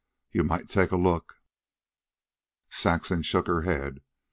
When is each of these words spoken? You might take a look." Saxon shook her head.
You 0.31 0.43
might 0.43 0.67
take 0.67 0.89
a 0.89 0.95
look." 0.95 1.35
Saxon 2.71 3.21
shook 3.21 3.45
her 3.45 3.61
head. 3.61 4.01